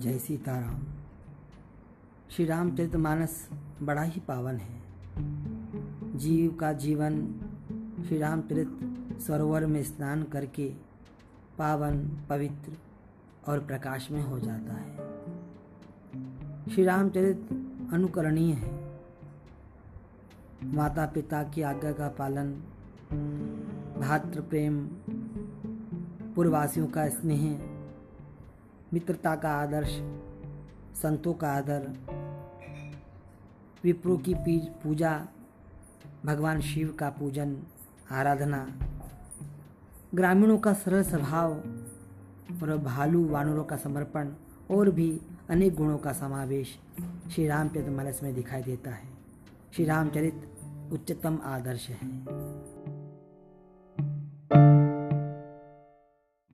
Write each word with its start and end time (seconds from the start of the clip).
सीताराम। 0.00 0.78
श्री 2.30 2.44
रामचरित 2.44 2.96
मानस 2.96 3.48
बड़ा 3.82 4.02
ही 4.02 4.20
पावन 4.20 4.56
है। 4.56 4.82
जीव 6.18 6.54
का 6.54 6.72
जीवन 6.72 7.26
श्री 8.08 8.18
रामचरित 8.18 8.78
सरोवर 9.20 9.66
में 9.66 9.82
स्नान 9.82 10.22
करके 10.22 10.74
पावन, 11.58 12.08
पवित्र 12.28 12.72
और 13.48 13.58
प्रकाश 13.58 14.10
में 14.10 14.22
हो 14.22 14.38
जाता 14.38 14.74
है। 14.74 14.96
श्री 16.70 16.84
रामचरित 16.84 17.48
अनुकरणीय 17.92 18.52
है। 18.52 19.00
माता 20.64 21.06
पिता 21.06 21.42
की 21.42 21.62
आज्ञा 21.62 21.92
का 21.92 22.08
पालन, 22.08 22.52
भातृ 24.00 24.40
प्रेम, 24.40 24.88
पूर्ववासियों 26.34 26.86
का 26.86 27.08
स्नेह 27.08 27.79
मित्रता 28.94 29.34
का 29.36 29.50
आदर्श, 29.52 29.90
संतों 31.02 31.34
का 31.34 31.52
आदर, 31.52 31.88
विप्रो 33.84 34.16
की 34.16 34.34
पूजा 34.82 35.26
भगवान 36.24 36.60
शिव 36.60 36.96
का 36.98 37.10
पूजन, 37.10 37.56
आराधना, 38.10 38.66
ग्रामीणों 40.14 40.58
का 40.58 40.72
सरल 40.72 41.02
स्वभाव 41.02 41.52
और 42.62 42.76
भालू 42.78 43.28
वानरों 43.28 43.64
का 43.64 43.76
समर्पण 43.76 44.32
और 44.70 44.90
भी 44.90 45.20
अनेक 45.50 45.74
गुणों 45.74 45.98
का 45.98 46.12
समावेश 46.12 46.78
श्री 47.34 47.46
रामचरित 47.46 47.88
मानस 47.88 48.20
में 48.22 48.34
दिखाई 48.34 48.62
देता 48.62 48.90
है। 48.90 49.08
श्री 49.72 49.84
रामचरित 49.84 50.50
उच्चतम 50.92 51.38
आदर्श 51.44 51.88
है। 51.88 52.39